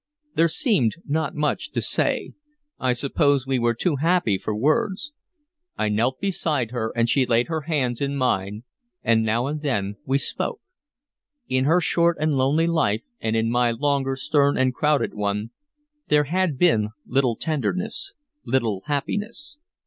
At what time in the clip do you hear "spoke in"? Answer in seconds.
10.17-11.65